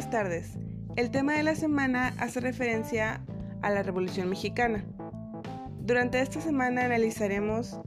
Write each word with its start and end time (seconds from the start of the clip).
buenas 0.00 0.18
tardes. 0.18 0.52
El 0.96 1.10
tema 1.10 1.34
de 1.34 1.42
la 1.42 1.54
semana 1.54 2.14
hace 2.16 2.40
referencia 2.40 3.20
a 3.60 3.68
la 3.68 3.82
Revolución 3.82 4.30
Mexicana. 4.30 4.82
Durante 5.80 6.22
esta 6.22 6.40
semana 6.40 6.86
analizaremos 6.86 7.78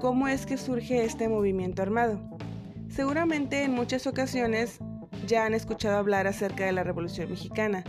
cómo 0.00 0.28
es 0.28 0.46
que 0.46 0.56
surge 0.56 1.04
este 1.04 1.28
movimiento 1.28 1.82
armado. 1.82 2.20
Seguramente 2.88 3.64
en 3.64 3.72
muchas 3.72 4.06
ocasiones 4.06 4.78
ya 5.26 5.46
han 5.46 5.54
escuchado 5.54 5.98
hablar 5.98 6.28
acerca 6.28 6.64
de 6.64 6.70
la 6.70 6.84
Revolución 6.84 7.28
Mexicana, 7.28 7.82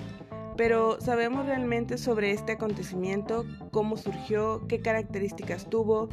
pero 0.58 1.00
¿sabemos 1.02 1.46
realmente 1.46 1.98
sobre 1.98 2.32
este 2.32 2.54
acontecimiento, 2.54 3.46
cómo 3.72 3.98
surgió, 3.98 4.66
qué 4.68 4.80
características 4.80 5.70
tuvo, 5.70 6.10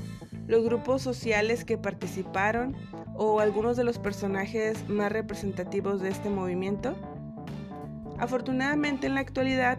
los 0.46 0.64
grupos 0.64 1.02
sociales 1.02 1.64
que 1.64 1.78
participaron 1.78 2.76
o 3.14 3.40
algunos 3.40 3.76
de 3.76 3.84
los 3.84 3.98
personajes 3.98 4.88
más 4.88 5.12
representativos 5.12 6.00
de 6.00 6.10
este 6.10 6.30
movimiento? 6.30 6.94
Afortunadamente 8.18 9.06
en 9.06 9.14
la 9.14 9.20
actualidad 9.20 9.78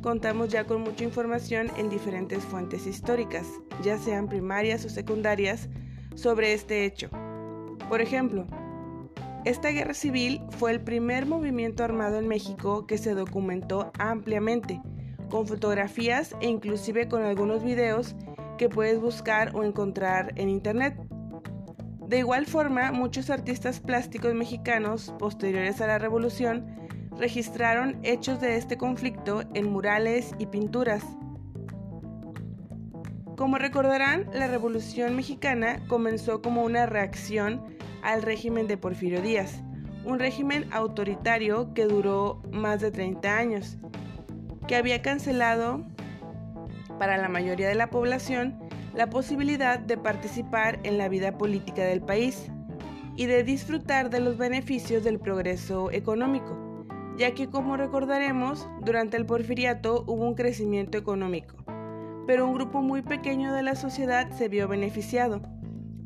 contamos 0.00 0.48
ya 0.50 0.64
con 0.64 0.82
mucha 0.82 1.04
información 1.04 1.70
en 1.78 1.88
diferentes 1.88 2.44
fuentes 2.44 2.86
históricas, 2.86 3.46
ya 3.82 3.98
sean 3.98 4.28
primarias 4.28 4.84
o 4.84 4.88
secundarias, 4.88 5.68
sobre 6.14 6.52
este 6.52 6.84
hecho. 6.84 7.10
Por 7.88 8.00
ejemplo, 8.00 8.46
esta 9.44 9.68
guerra 9.70 9.94
civil 9.94 10.40
fue 10.58 10.72
el 10.72 10.80
primer 10.80 11.26
movimiento 11.26 11.84
armado 11.84 12.18
en 12.18 12.26
México 12.26 12.86
que 12.86 12.96
se 12.96 13.14
documentó 13.14 13.92
ampliamente, 13.98 14.80
con 15.28 15.46
fotografías 15.46 16.34
e 16.40 16.48
inclusive 16.48 17.08
con 17.08 17.22
algunos 17.22 17.62
videos 17.62 18.16
que 18.56 18.68
puedes 18.68 19.00
buscar 19.00 19.54
o 19.54 19.62
encontrar 19.62 20.32
en 20.36 20.48
internet. 20.48 20.96
De 22.08 22.18
igual 22.18 22.46
forma, 22.46 22.92
muchos 22.92 23.28
artistas 23.28 23.80
plásticos 23.80 24.34
mexicanos 24.34 25.14
posteriores 25.18 25.80
a 25.80 25.86
la 25.88 25.98
revolución 25.98 26.66
registraron 27.18 27.98
hechos 28.02 28.40
de 28.40 28.56
este 28.56 28.78
conflicto 28.78 29.42
en 29.54 29.70
murales 29.70 30.32
y 30.38 30.46
pinturas. 30.46 31.04
Como 33.36 33.58
recordarán, 33.58 34.30
la 34.32 34.46
Revolución 34.46 35.16
Mexicana 35.16 35.82
comenzó 35.88 36.40
como 36.40 36.62
una 36.62 36.86
reacción 36.86 37.74
al 38.04 38.22
régimen 38.22 38.68
de 38.68 38.76
Porfirio 38.76 39.20
Díaz, 39.20 39.62
un 40.04 40.20
régimen 40.20 40.66
autoritario 40.72 41.74
que 41.74 41.86
duró 41.86 42.40
más 42.52 42.80
de 42.80 42.92
30 42.92 43.36
años, 43.36 43.78
que 44.68 44.76
había 44.76 45.02
cancelado 45.02 45.84
para 46.98 47.16
la 47.16 47.28
mayoría 47.28 47.68
de 47.68 47.74
la 47.74 47.90
población 47.90 48.60
la 48.94 49.10
posibilidad 49.10 49.80
de 49.80 49.96
participar 49.96 50.78
en 50.84 50.98
la 50.98 51.08
vida 51.08 51.36
política 51.36 51.82
del 51.82 52.00
país 52.00 52.52
y 53.16 53.26
de 53.26 53.42
disfrutar 53.42 54.10
de 54.10 54.20
los 54.20 54.38
beneficios 54.38 55.02
del 55.02 55.18
progreso 55.18 55.90
económico 55.90 56.64
ya 57.16 57.32
que 57.34 57.48
como 57.48 57.76
recordaremos, 57.76 58.68
durante 58.82 59.16
el 59.16 59.26
porfiriato 59.26 60.04
hubo 60.06 60.26
un 60.26 60.34
crecimiento 60.34 60.98
económico, 60.98 61.56
pero 62.26 62.46
un 62.46 62.54
grupo 62.54 62.82
muy 62.82 63.02
pequeño 63.02 63.52
de 63.52 63.62
la 63.62 63.76
sociedad 63.76 64.30
se 64.32 64.48
vio 64.48 64.66
beneficiado 64.66 65.40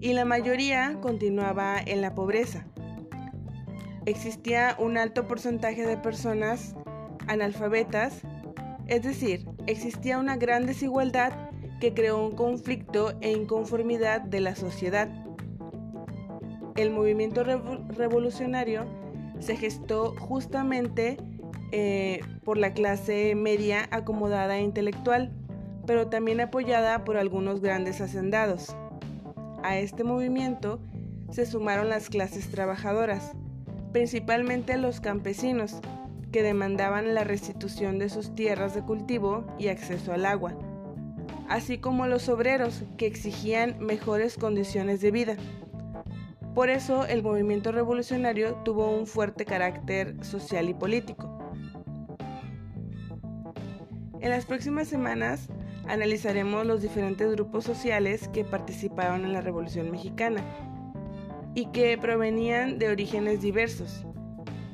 y 0.01 0.13
la 0.13 0.25
mayoría 0.25 0.99
continuaba 1.01 1.77
en 1.85 2.01
la 2.01 2.15
pobreza. 2.15 2.67
Existía 4.07 4.77
un 4.79 4.97
alto 4.97 5.27
porcentaje 5.27 5.85
de 5.85 5.97
personas 5.97 6.75
analfabetas, 7.27 8.23
es 8.87 9.03
decir, 9.03 9.47
existía 9.67 10.19
una 10.19 10.37
gran 10.37 10.67
desigualdad 10.67 11.51
que 11.81 11.95
creó 11.95 12.25
un 12.25 12.35
conflicto 12.35 13.13
e 13.21 13.33
inconformidad 13.33 14.23
de 14.23 14.41
la 14.41 14.55
sociedad. 14.55 15.09
El 16.77 16.91
movimiento 16.91 17.45
revolucionario 17.45 18.87
se 19.41 19.57
gestó 19.57 20.15
justamente 20.19 21.19
eh, 21.71 22.21
por 22.45 22.57
la 22.57 22.73
clase 22.73 23.35
media 23.35 23.89
acomodada 23.91 24.59
e 24.59 24.63
intelectual, 24.63 25.33
pero 25.87 26.09
también 26.09 26.41
apoyada 26.41 27.05
por 27.05 27.17
algunos 27.17 27.61
grandes 27.61 28.01
hacendados. 28.01 28.75
A 29.63 29.79
este 29.79 30.05
movimiento 30.05 30.81
se 31.31 31.45
sumaron 31.45 31.89
las 31.89 32.09
clases 32.09 32.49
trabajadoras, 32.51 33.33
principalmente 33.93 34.77
los 34.77 35.01
campesinos, 35.01 35.81
que 36.33 36.43
demandaban 36.43 37.15
la 37.15 37.25
restitución 37.25 37.99
de 37.99 38.09
sus 38.09 38.35
tierras 38.35 38.75
de 38.75 38.83
cultivo 38.83 39.45
y 39.59 39.69
acceso 39.69 40.13
al 40.13 40.27
agua, 40.27 40.55
así 41.49 41.79
como 41.79 42.07
los 42.07 42.29
obreros, 42.29 42.85
que 42.97 43.07
exigían 43.07 43.79
mejores 43.79 44.37
condiciones 44.37 45.01
de 45.01 45.11
vida. 45.11 45.37
Por 46.55 46.71
eso 46.71 47.07
el 47.07 47.23
movimiento 47.23 47.73
revolucionario 47.73 48.55
tuvo 48.65 48.91
un 48.91 49.07
fuerte 49.07 49.45
carácter 49.45 50.23
social 50.25 50.69
y 50.69 50.75
político. 50.75 51.35
En 54.21 54.31
las 54.31 54.45
próximas 54.45 54.89
semanas 54.89 55.49
analizaremos 55.89 56.67
los 56.67 56.83
diferentes 56.83 57.31
grupos 57.33 57.65
sociales 57.65 58.29
que 58.29 58.45
participaron 58.45 59.25
en 59.25 59.33
la 59.33 59.41
Revolución 59.41 59.91
Mexicana 59.91 60.45
y 61.55 61.67
que 61.67 61.99
provenían 61.99 62.79
de 62.79 62.89
orígenes 62.91 63.41
diversos, 63.41 64.05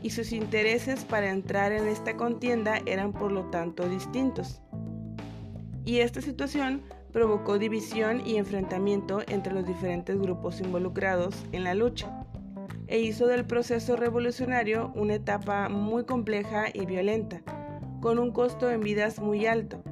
y 0.03 0.11
sus 0.11 0.33
intereses 0.33 1.05
para 1.05 1.31
entrar 1.31 1.73
en 1.73 1.89
esta 1.89 2.17
contienda 2.17 2.81
eran 2.85 3.13
por 3.13 3.33
lo 3.33 3.45
tanto 3.45 3.89
distintos. 3.89 4.61
Y 5.87 6.01
esta 6.01 6.21
situación 6.21 6.83
provocó 7.13 7.59
división 7.59 8.27
y 8.27 8.37
enfrentamiento 8.37 9.23
entre 9.29 9.55
los 9.55 9.65
diferentes 9.67 10.19
grupos 10.19 10.61
involucrados 10.61 11.47
en 11.53 11.65
la 11.65 11.75
lucha 11.75 12.27
e 12.87 12.99
hizo 13.01 13.27
del 13.27 13.47
proceso 13.47 13.97
revolucionario 13.97 14.93
una 14.95 15.15
etapa 15.15 15.69
muy 15.69 16.05
compleja 16.05 16.67
y 16.75 16.85
violenta, 16.87 17.41
con 18.01 18.19
un 18.19 18.33
costo 18.33 18.71
en 18.71 18.81
vidas 18.81 19.21
muy 19.21 19.47
alto. 19.47 19.83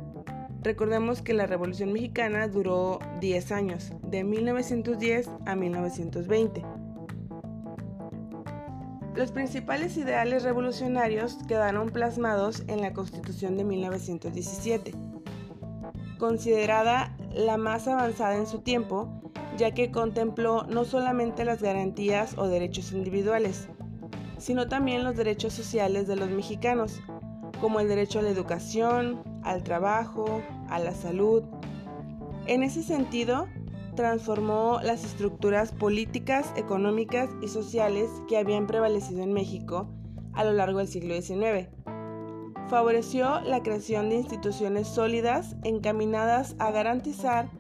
Recordemos 0.63 1.23
que 1.23 1.35
la 1.35 1.47
Revolución 1.47 1.93
Mexicana 1.93 2.49
duró 2.49 2.99
10 3.21 3.53
años, 3.53 3.93
de 4.03 4.25
1910 4.25 5.29
a 5.47 5.57
1920. 5.57 6.63
Los 9.15 9.33
principales 9.33 9.97
ideales 9.97 10.43
revolucionarios 10.43 11.39
quedaron 11.47 11.91
plasmados 11.91 12.63
en 12.69 12.81
la 12.81 12.93
Constitución 12.93 13.57
de 13.57 13.65
1917 13.65 14.93
considerada 16.23 17.17
la 17.35 17.57
más 17.57 17.89
avanzada 17.89 18.37
en 18.37 18.47
su 18.47 18.61
tiempo, 18.61 19.09
ya 19.57 19.73
que 19.73 19.91
contempló 19.91 20.63
no 20.69 20.85
solamente 20.85 21.45
las 21.45 21.61
garantías 21.61 22.39
o 22.39 22.47
derechos 22.47 22.93
individuales, 22.93 23.69
sino 24.39 24.69
también 24.69 25.03
los 25.03 25.17
derechos 25.17 25.53
sociales 25.53 26.07
de 26.07 26.15
los 26.15 26.31
mexicanos, 26.31 27.01
como 27.61 27.81
el 27.81 27.89
derecho 27.89 28.21
a 28.21 28.23
la 28.23 28.29
educación, 28.29 29.21
al 29.43 29.63
trabajo, 29.63 30.43
a 30.69 30.79
la 30.79 30.93
salud. 30.93 31.43
En 32.47 32.63
ese 32.63 32.83
sentido, 32.83 33.47
transformó 33.97 34.81
las 34.83 35.05
estructuras 35.05 35.73
políticas, 35.73 36.53
económicas 36.57 37.29
y 37.43 37.49
sociales 37.49 38.09
que 38.29 38.39
habían 38.39 38.67
prevalecido 38.67 39.23
en 39.23 39.33
México 39.33 39.89
a 40.33 40.45
lo 40.45 40.53
largo 40.53 40.79
del 40.79 40.89
siglo 40.89 41.15
XIX 41.21 41.69
favoreció 42.73 43.43
la 43.43 43.63
creación 43.63 44.09
de 44.09 44.17
instituciones 44.17 44.89
sólidas 44.89 45.57
encaminadas 45.63 46.57
a 46.59 46.71
garantizar 46.71 47.51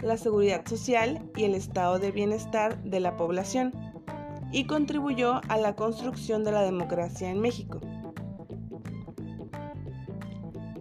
la 0.00 0.16
seguridad 0.16 0.64
social 0.64 1.28
y 1.34 1.42
el 1.42 1.56
estado 1.56 1.98
de 1.98 2.12
bienestar 2.12 2.80
de 2.84 3.00
la 3.00 3.16
población 3.16 3.72
y 4.52 4.66
contribuyó 4.68 5.40
a 5.48 5.58
la 5.58 5.74
construcción 5.74 6.44
de 6.44 6.52
la 6.52 6.62
democracia 6.62 7.30
en 7.30 7.40
México. 7.40 7.80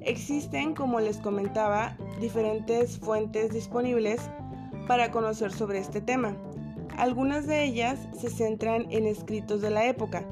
Existen, 0.10 0.74
como 0.74 1.00
les 1.00 1.18
comentaba, 1.18 1.96
diferentes 2.20 2.98
fuentes 2.98 3.52
disponibles 3.52 4.20
para 4.88 5.12
conocer 5.12 5.52
sobre 5.52 5.78
este 5.78 6.02
tema. 6.02 6.36
Algunas 6.98 7.46
de 7.46 7.64
ellas 7.64 8.00
se 8.20 8.32
centran 8.32 8.88
en 8.90 9.06
escritos 9.06 9.62
de 9.62 9.70
la 9.70 9.86
época, 9.86 10.26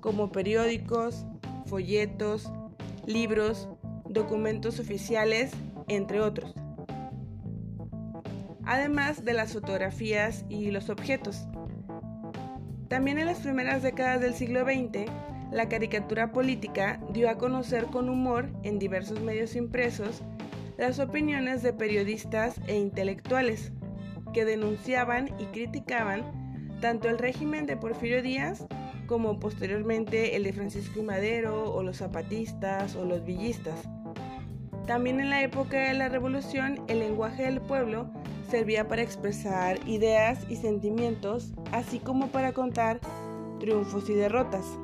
como 0.00 0.30
periódicos, 0.30 1.26
folletos, 1.66 2.48
libros, 3.06 3.68
documentos 4.08 4.78
oficiales, 4.78 5.50
entre 5.88 6.20
otros. 6.20 6.54
Además 8.64 9.24
de 9.24 9.32
las 9.32 9.52
fotografías 9.52 10.44
y 10.48 10.70
los 10.70 10.90
objetos. 10.90 11.48
También 12.86 13.18
en 13.18 13.26
las 13.26 13.40
primeras 13.40 13.82
décadas 13.82 14.20
del 14.20 14.34
siglo 14.34 14.62
XX, 14.62 15.10
la 15.50 15.68
caricatura 15.68 16.32
política 16.32 17.00
dio 17.12 17.30
a 17.30 17.38
conocer 17.38 17.86
con 17.86 18.08
humor 18.08 18.50
en 18.62 18.78
diversos 18.78 19.20
medios 19.20 19.56
impresos 19.56 20.22
las 20.76 20.98
opiniones 20.98 21.62
de 21.62 21.72
periodistas 21.72 22.60
e 22.66 22.76
intelectuales 22.76 23.72
que 24.32 24.44
denunciaban 24.44 25.28
y 25.38 25.44
criticaban 25.46 26.22
tanto 26.80 27.08
el 27.08 27.18
régimen 27.18 27.66
de 27.66 27.76
Porfirio 27.76 28.22
Díaz 28.22 28.66
como 29.06 29.40
posteriormente 29.40 30.36
el 30.36 30.44
de 30.44 30.52
Francisco 30.52 31.00
y 31.00 31.02
Madero 31.02 31.72
o 31.72 31.82
los 31.82 31.96
zapatistas 31.96 32.94
o 32.94 33.04
los 33.04 33.24
villistas. 33.24 33.88
También 34.86 35.18
en 35.20 35.30
la 35.30 35.42
época 35.42 35.78
de 35.78 35.94
la 35.94 36.08
Revolución 36.08 36.80
el 36.88 37.00
lenguaje 37.00 37.44
del 37.44 37.60
pueblo 37.60 38.10
servía 38.50 38.86
para 38.86 39.02
expresar 39.02 39.78
ideas 39.86 40.46
y 40.48 40.56
sentimientos, 40.56 41.52
así 41.72 41.98
como 41.98 42.28
para 42.28 42.52
contar 42.52 43.00
triunfos 43.58 44.08
y 44.08 44.14
derrotas. 44.14 44.78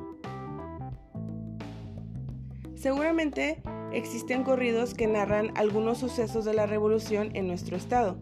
Seguramente 2.85 3.63
existen 3.91 4.43
corridos 4.43 4.93
que 4.93 5.07
narran 5.07 5.51
algunos 5.57 5.97
sucesos 5.97 6.45
de 6.45 6.53
la 6.53 6.67
revolución 6.67 7.31
en 7.33 7.47
nuestro 7.47 7.75
estado. 7.75 8.15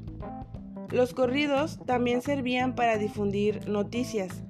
Los 0.90 1.14
corridos 1.14 1.80
también 1.86 2.22
servían 2.22 2.74
para 2.74 2.98
difundir 2.98 3.68
noticias, 3.68 4.46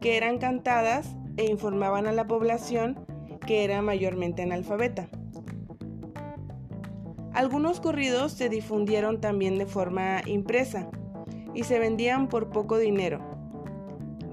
que 0.00 0.16
eran 0.16 0.38
cantadas 0.38 1.16
e 1.36 1.46
informaban 1.50 2.06
a 2.06 2.12
la 2.12 2.28
población 2.28 3.04
que 3.44 3.64
era 3.64 3.82
mayormente 3.82 4.44
analfabeta. 4.44 5.08
Algunos 7.32 7.80
corridos 7.80 8.30
se 8.30 8.48
difundieron 8.48 9.20
también 9.20 9.58
de 9.58 9.66
forma 9.66 10.20
impresa 10.26 10.88
y 11.54 11.64
se 11.64 11.80
vendían 11.80 12.28
por 12.28 12.50
poco 12.50 12.78
dinero. 12.78 13.18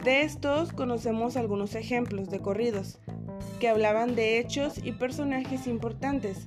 De 0.04 0.22
estos 0.22 0.74
conocemos 0.74 1.38
algunos 1.38 1.74
ejemplos 1.74 2.30
de 2.30 2.38
corridos 2.38 3.00
que 3.60 3.70
hablaban 3.70 4.16
de 4.16 4.40
hechos 4.40 4.80
y 4.84 4.92
personajes 4.94 5.68
importantes, 5.68 6.46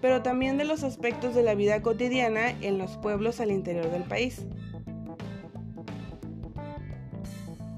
pero 0.00 0.22
también 0.22 0.58
de 0.58 0.64
los 0.64 0.82
aspectos 0.82 1.34
de 1.34 1.42
la 1.42 1.54
vida 1.54 1.82
cotidiana 1.82 2.50
en 2.60 2.78
los 2.78 2.96
pueblos 2.98 3.40
al 3.40 3.50
interior 3.50 3.90
del 3.90 4.04
país. 4.04 4.46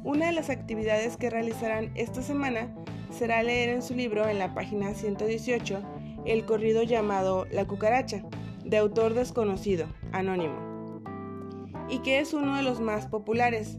Una 0.05 0.27
de 0.27 0.33
las 0.33 0.49
actividades 0.49 1.17
que 1.17 1.31
realizarán 1.31 1.91
esta 1.95 2.23
semana 2.23 2.75
será 3.11 3.43
leer 3.43 3.69
en 3.69 3.83
su 3.83 3.95
libro 3.95 4.29
en 4.29 4.39
la 4.39 4.55
página 4.55 4.95
118 4.95 5.83
el 6.25 6.45
corrido 6.45 6.83
llamado 6.83 7.47
La 7.51 7.67
cucaracha, 7.67 8.23
de 8.65 8.77
autor 8.77 9.15
desconocido, 9.15 9.87
anónimo, 10.13 11.03
y 11.89 12.01
que 12.01 12.21
es 12.21 12.35
uno 12.35 12.57
de 12.57 12.63
los 12.63 12.81
más 12.81 13.07
populares. 13.07 13.79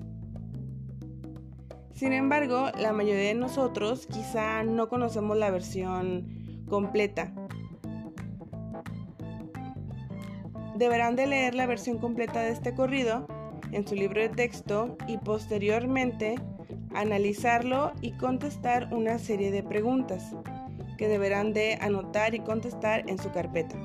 Sin 1.99 2.13
embargo, 2.13 2.69
la 2.79 2.93
mayoría 2.93 3.27
de 3.27 3.35
nosotros 3.35 4.07
quizá 4.07 4.63
no 4.63 4.87
conocemos 4.87 5.35
la 5.35 5.51
versión 5.51 6.63
completa. 6.69 7.33
Deberán 10.77 11.17
de 11.17 11.27
leer 11.27 11.55
la 11.55 11.65
versión 11.65 11.97
completa 11.97 12.39
de 12.39 12.51
este 12.51 12.73
corrido 12.73 13.27
en 13.73 13.85
su 13.85 13.95
libro 13.95 14.21
de 14.21 14.29
texto 14.29 14.95
y 15.09 15.17
posteriormente 15.17 16.35
analizarlo 16.95 17.91
y 17.99 18.11
contestar 18.11 18.93
una 18.93 19.19
serie 19.19 19.51
de 19.51 19.61
preguntas 19.61 20.33
que 20.97 21.09
deberán 21.09 21.51
de 21.51 21.79
anotar 21.81 22.33
y 22.33 22.39
contestar 22.39 23.09
en 23.09 23.17
su 23.17 23.29
carpeta. 23.31 23.75